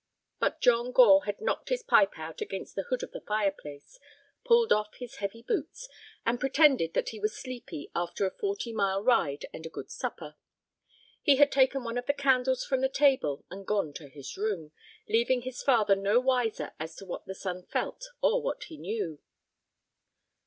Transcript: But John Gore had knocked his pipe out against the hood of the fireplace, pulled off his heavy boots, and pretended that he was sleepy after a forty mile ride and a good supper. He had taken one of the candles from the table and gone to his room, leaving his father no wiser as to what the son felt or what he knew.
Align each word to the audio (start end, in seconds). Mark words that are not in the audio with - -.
But 0.39 0.61
John 0.61 0.91
Gore 0.91 1.25
had 1.25 1.39
knocked 1.41 1.69
his 1.69 1.83
pipe 1.83 2.17
out 2.17 2.41
against 2.41 2.73
the 2.75 2.81
hood 2.89 3.03
of 3.03 3.11
the 3.11 3.21
fireplace, 3.21 3.99
pulled 4.43 4.73
off 4.73 4.95
his 4.95 5.17
heavy 5.17 5.43
boots, 5.43 5.87
and 6.25 6.39
pretended 6.39 6.95
that 6.95 7.09
he 7.09 7.19
was 7.19 7.37
sleepy 7.37 7.91
after 7.93 8.25
a 8.25 8.31
forty 8.35 8.73
mile 8.73 9.03
ride 9.03 9.45
and 9.53 9.63
a 9.63 9.69
good 9.69 9.91
supper. 9.91 10.37
He 11.21 11.35
had 11.35 11.51
taken 11.51 11.83
one 11.83 11.99
of 11.99 12.07
the 12.07 12.15
candles 12.15 12.65
from 12.65 12.81
the 12.81 12.89
table 12.89 13.45
and 13.51 13.67
gone 13.67 13.93
to 13.93 14.07
his 14.09 14.35
room, 14.37 14.71
leaving 15.07 15.43
his 15.43 15.61
father 15.61 15.95
no 15.95 16.19
wiser 16.19 16.71
as 16.79 16.95
to 16.95 17.05
what 17.05 17.27
the 17.27 17.35
son 17.35 17.61
felt 17.61 18.07
or 18.23 18.41
what 18.41 18.63
he 18.63 18.77
knew. 18.77 19.19